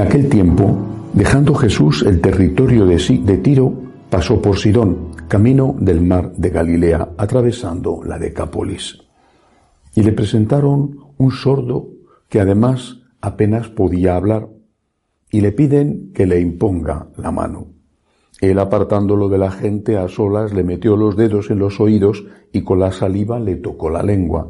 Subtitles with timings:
[0.00, 0.76] aquel tiempo,
[1.12, 3.72] dejando Jesús el territorio de, de Tiro,
[4.08, 8.98] pasó por Sidón, camino del mar de Galilea, atravesando la Decápolis.
[9.94, 11.88] Y le presentaron un sordo
[12.28, 14.48] que además apenas podía hablar,
[15.30, 17.68] y le piden que le imponga la mano.
[18.40, 22.62] Él, apartándolo de la gente a solas, le metió los dedos en los oídos y
[22.62, 24.48] con la saliva le tocó la lengua.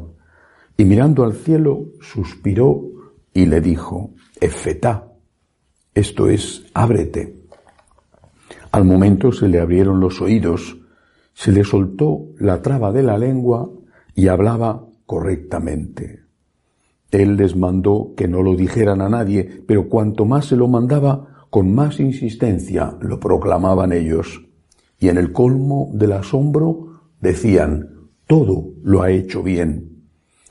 [0.77, 2.81] Y mirando al cielo, suspiró
[3.33, 5.10] y le dijo, Efetá,
[5.93, 7.35] esto es, ábrete.
[8.71, 10.77] Al momento se le abrieron los oídos,
[11.33, 13.69] se le soltó la traba de la lengua
[14.15, 16.21] y hablaba correctamente.
[17.11, 21.45] Él les mandó que no lo dijeran a nadie, pero cuanto más se lo mandaba,
[21.49, 24.45] con más insistencia lo proclamaban ellos.
[24.97, 30.05] Y en el colmo del asombro decían, todo lo ha hecho bien.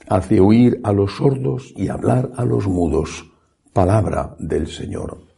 [0.07, 3.31] Hace oír a los sordos y hablar a los mudos.
[3.73, 5.30] Palabra del Señor.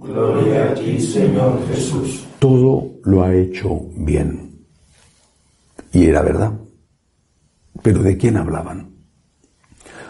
[0.00, 2.24] Gloria a ti, Señor Jesús.
[2.38, 4.64] Todo lo ha hecho bien.
[5.92, 6.52] Y era verdad.
[7.82, 8.94] Pero ¿de quién hablaban?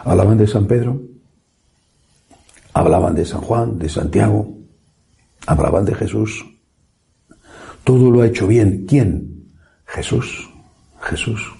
[0.05, 1.01] Hablaban de San Pedro,
[2.73, 4.57] hablaban de San Juan, de Santiago,
[5.47, 6.45] hablaban de Jesús.
[7.83, 8.87] Todo lo ha hecho bien.
[8.89, 9.51] ¿Quién?
[9.87, 10.49] Jesús.
[11.01, 11.53] Jesús.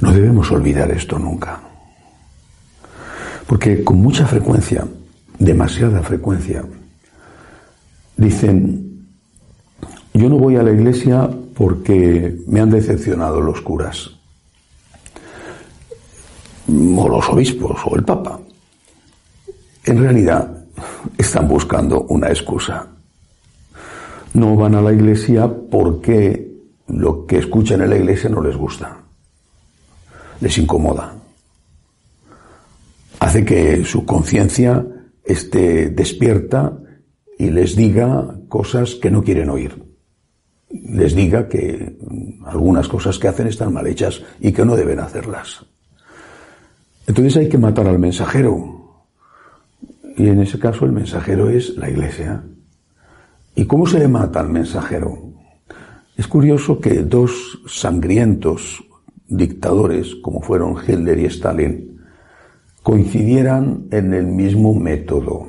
[0.00, 1.60] No debemos olvidar esto nunca.
[3.46, 4.86] Porque con mucha frecuencia,
[5.38, 6.64] demasiada frecuencia,
[8.16, 9.06] dicen,
[10.14, 14.10] yo no voy a la iglesia porque me han decepcionado los curas
[16.68, 18.40] o los obispos o el Papa.
[19.84, 20.64] En realidad
[21.16, 22.86] están buscando una excusa.
[24.34, 26.46] No van a la iglesia porque
[26.88, 28.98] lo que escuchan en la iglesia no les gusta.
[30.40, 31.14] Les incomoda.
[33.20, 34.84] Hace que su conciencia
[35.26, 36.78] esté despierta
[37.38, 39.84] y les diga cosas que no quieren oír.
[40.70, 41.96] Les diga que
[42.44, 45.64] algunas cosas que hacen están mal hechas y que no deben hacerlas.
[47.06, 49.04] Entonces hay que matar al mensajero.
[50.16, 52.42] Y en ese caso el mensajero es la iglesia.
[53.54, 55.18] ¿Y cómo se le mata al mensajero?
[56.16, 58.82] Es curioso que dos sangrientos
[59.28, 61.95] dictadores, como fueron Hitler y Stalin,
[62.86, 65.48] coincidieran en el mismo método.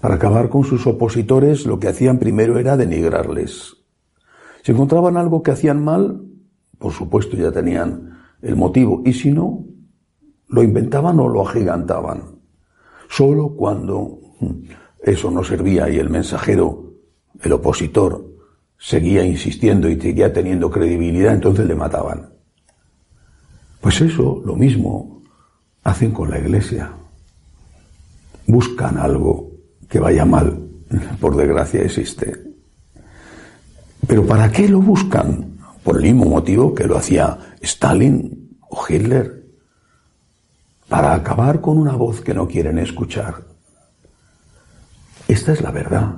[0.00, 3.76] Para acabar con sus opositores, lo que hacían primero era denigrarles.
[4.62, 6.22] Si encontraban algo que hacían mal,
[6.78, 9.66] por supuesto ya tenían el motivo, y si no,
[10.48, 12.40] lo inventaban o lo agigantaban.
[13.10, 14.70] Solo cuando hmm,
[15.02, 16.94] eso no servía y el mensajero,
[17.42, 18.24] el opositor,
[18.78, 22.30] seguía insistiendo y seguía teniendo credibilidad, entonces le mataban.
[23.82, 25.15] Pues eso, lo mismo,
[25.86, 26.90] hacen con la iglesia.
[28.46, 29.52] Buscan algo
[29.88, 30.68] que vaya mal,
[31.20, 32.36] por desgracia existe.
[34.06, 35.56] Pero ¿para qué lo buscan?
[35.84, 39.46] Por el mismo motivo que lo hacía Stalin o Hitler
[40.88, 43.44] para acabar con una voz que no quieren escuchar.
[45.28, 46.16] Esta es la verdad.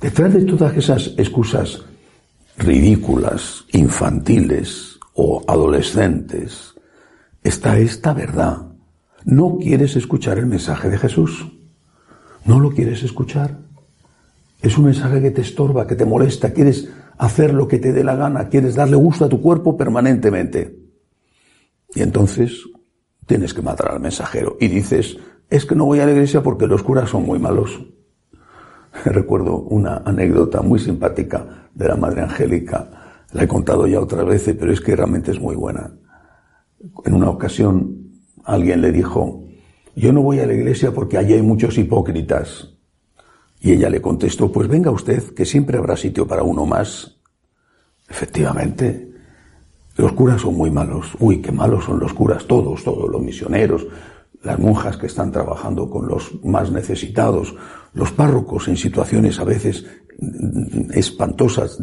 [0.00, 1.82] Detrás de todas esas excusas
[2.58, 6.74] ridículas, infantiles o adolescentes,
[7.42, 8.66] está esta verdad.
[9.24, 11.46] No quieres escuchar el mensaje de Jesús.
[12.44, 13.58] No lo quieres escuchar.
[14.62, 18.04] Es un mensaje que te estorba, que te molesta, quieres hacer lo que te dé
[18.04, 20.78] la gana, quieres darle gusto a tu cuerpo permanentemente.
[21.94, 22.64] Y entonces
[23.26, 24.56] tienes que matar al mensajero.
[24.60, 25.18] Y dices,
[25.48, 27.80] es que no voy a la iglesia porque los curas son muy malos.
[29.04, 32.88] Recuerdo una anécdota muy simpática de la Madre Angélica.
[33.32, 35.90] La he contado ya otras veces, pero es que realmente es muy buena.
[37.04, 38.10] En una ocasión
[38.44, 39.44] alguien le dijo,
[39.94, 42.74] yo no voy a la iglesia porque allí hay muchos hipócritas.
[43.60, 47.18] Y ella le contestó, pues venga usted, que siempre habrá sitio para uno más.
[48.08, 49.10] Efectivamente,
[49.96, 51.14] los curas son muy malos.
[51.18, 53.86] Uy, qué malos son los curas, todos, todos, los misioneros,
[54.42, 57.54] las monjas que están trabajando con los más necesitados,
[57.92, 59.84] los párrocos en situaciones a veces
[60.92, 61.78] espantosas,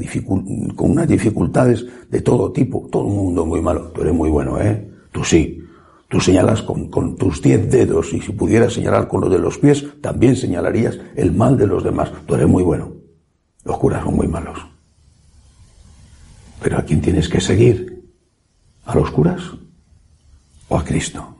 [0.75, 2.88] con unas dificultades de todo tipo.
[2.92, 3.92] Todo el mundo muy malo.
[3.94, 4.89] Tú eres muy bueno, ¿eh?
[5.12, 5.63] Tú sí.
[6.09, 9.57] Tú señalas con, con tus diez dedos y si pudieras señalar con los de los
[9.57, 12.12] pies, también señalarías el mal de los demás.
[12.25, 12.94] Tú eres muy bueno.
[13.65, 14.57] Los curas son muy malos.
[16.62, 18.06] Pero ¿a quién tienes que seguir?
[18.86, 19.42] ¿A los curas
[20.69, 21.37] o a Cristo?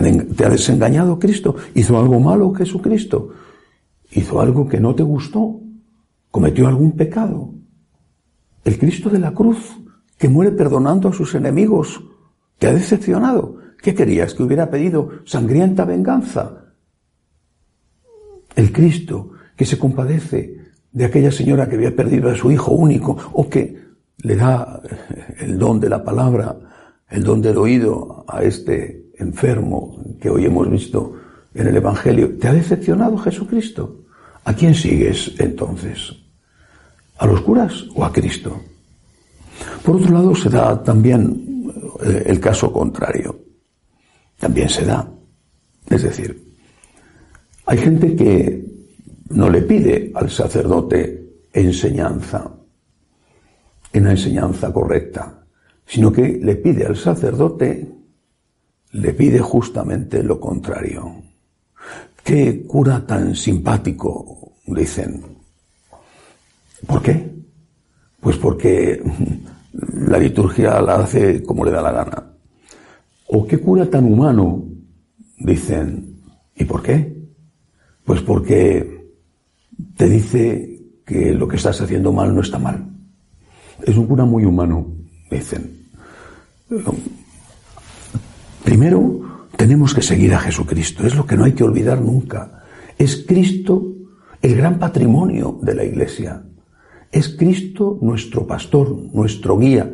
[0.00, 1.56] ¿Te ha, desengañado Cristo?
[1.74, 3.30] ¿Hizo algo malo Jesucristo?
[4.10, 5.60] ¿Hizo algo que no te gustó?
[6.30, 7.54] ¿Cometió algún pecado?
[8.64, 9.76] El Cristo de la cruz,
[10.18, 12.02] que muere perdonando a sus enemigos,
[12.58, 13.56] ¿te ha decepcionado?
[13.80, 14.34] ¿Qué querías?
[14.34, 16.72] ¿Que hubiera pedido sangrienta venganza?
[18.54, 20.56] El Cristo que se compadece
[20.92, 23.86] de aquella señora que había perdido a su hijo único o que
[24.18, 24.82] le da
[25.38, 26.56] el don de la palabra,
[27.08, 31.14] el don del oído a este enfermo que hoy hemos visto
[31.54, 32.36] en el Evangelio.
[32.38, 34.04] ¿Te ha decepcionado Jesucristo?
[34.44, 36.12] ¿A quién sigues entonces?
[37.18, 38.60] ¿A los curas o a Cristo?
[39.82, 41.72] Por otro lado, se da también
[42.04, 43.38] eh, el caso contrario.
[44.38, 45.08] También se da.
[45.88, 46.54] Es decir,
[47.64, 48.64] hay gente que
[49.30, 52.50] no le pide al sacerdote enseñanza,
[53.94, 55.42] una enseñanza correcta,
[55.86, 57.95] sino que le pide al sacerdote,
[58.96, 61.22] le pide justamente lo contrario.
[62.24, 65.22] Qué cura tan simpático, dicen.
[66.86, 67.30] ¿Por qué?
[68.20, 69.02] Pues porque
[69.72, 72.32] la liturgia la hace como le da la gana.
[73.28, 74.64] ¿O qué cura tan humano?
[75.38, 76.16] Dicen.
[76.54, 77.14] ¿Y por qué?
[78.04, 79.12] Pues porque
[79.96, 82.84] te dice que lo que estás haciendo mal no está mal.
[83.82, 84.86] Es un cura muy humano,
[85.30, 85.90] dicen.
[88.66, 91.06] Primero, tenemos que seguir a Jesucristo.
[91.06, 92.64] Es lo que no hay que olvidar nunca.
[92.98, 93.94] Es Cristo
[94.42, 96.42] el gran patrimonio de la Iglesia.
[97.12, 99.88] Es Cristo nuestro pastor, nuestro guía.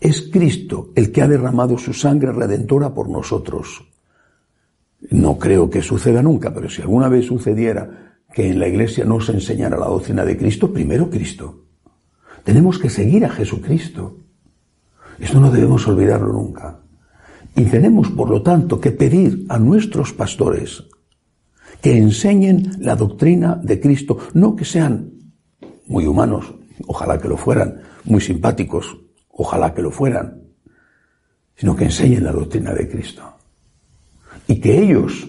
[0.00, 3.84] Es Cristo el que ha derramado su sangre redentora por nosotros.
[5.10, 9.20] No creo que suceda nunca, pero si alguna vez sucediera que en la iglesia no
[9.20, 11.64] se enseñara la doctrina de Cristo, primero Cristo.
[12.44, 14.18] Tenemos que seguir a Jesucristo.
[15.18, 16.85] Esto no debemos olvidarlo nunca.
[17.56, 20.84] Y tenemos, por lo tanto, que pedir a nuestros pastores
[21.80, 25.10] que enseñen la doctrina de Cristo, no que sean
[25.86, 26.54] muy humanos,
[26.86, 28.98] ojalá que lo fueran, muy simpáticos,
[29.30, 30.42] ojalá que lo fueran,
[31.56, 33.22] sino que enseñen la doctrina de Cristo.
[34.46, 35.28] Y que ellos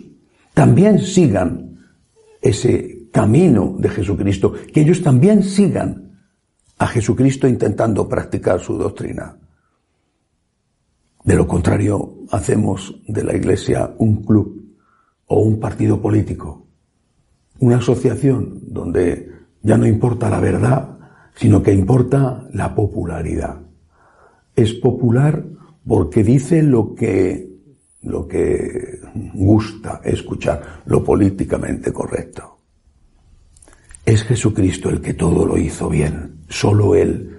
[0.53, 1.79] también sigan
[2.41, 6.19] ese camino de Jesucristo, que ellos también sigan
[6.77, 9.37] a Jesucristo intentando practicar su doctrina.
[11.27, 14.63] De lo contrario, hacemos de la Iglesia un club
[15.25, 16.65] o un partido político,
[17.59, 19.29] una asociación donde
[19.61, 20.97] ya no importa la verdad,
[21.35, 23.59] sino que importa la popularidad.
[24.55, 25.43] Es popular
[25.85, 27.45] porque dice lo que,
[28.03, 29.01] lo que
[29.33, 32.59] gusta escuchar, lo políticamente correcto.
[34.05, 37.37] Es Jesucristo el que todo lo hizo bien, solo Él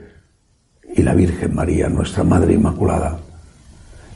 [0.94, 3.20] y la Virgen María, nuestra Madre Inmaculada.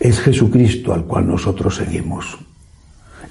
[0.02, 2.36] Es Jesucristo al cual nosotros seguimos.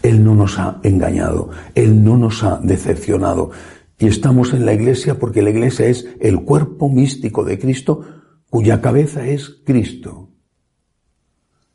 [0.01, 3.51] Él no nos ha engañado, Él no nos ha decepcionado,
[3.99, 8.05] y estamos en la iglesia porque la iglesia es el cuerpo místico de Cristo
[8.49, 10.29] cuya cabeza es Cristo.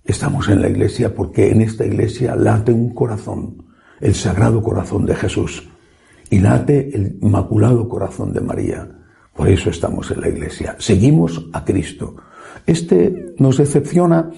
[0.03, 3.67] Estamos en la iglesia porque en esta iglesia late un corazón,
[4.01, 5.69] el sagrado corazón de Jesús,
[6.31, 8.89] y late el inmaculado corazón de María.
[9.35, 10.75] Por eso estamos en la iglesia.
[10.79, 12.17] Seguimos a Cristo.
[12.65, 14.31] Este nos decepciona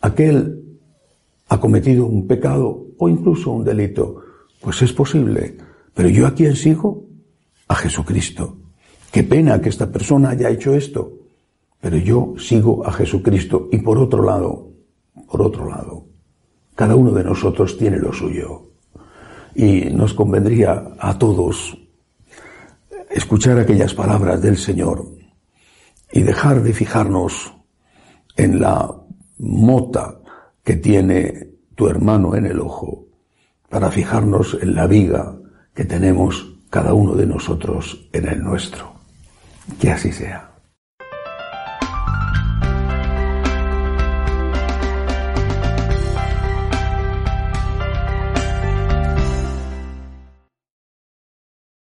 [0.00, 0.62] aquel
[1.48, 4.22] ha cometido un pecado o incluso un delito.
[4.60, 5.56] Pues es posible
[5.94, 7.04] pero yo a quién sigo?
[7.68, 8.56] A Jesucristo.
[9.12, 11.12] Qué pena que esta persona haya hecho esto.
[11.80, 13.68] Pero yo sigo a Jesucristo.
[13.72, 14.70] Y por otro lado,
[15.30, 16.06] por otro lado,
[16.74, 18.70] cada uno de nosotros tiene lo suyo.
[19.54, 21.76] Y nos convendría a todos
[23.10, 25.06] escuchar aquellas palabras del Señor
[26.12, 27.52] y dejar de fijarnos
[28.36, 28.99] en la
[29.40, 30.20] mota
[30.62, 33.06] que tiene tu hermano en el ojo
[33.68, 35.36] para fijarnos en la viga
[35.74, 38.92] que tenemos cada uno de nosotros en el nuestro.
[39.80, 40.49] Que así sea.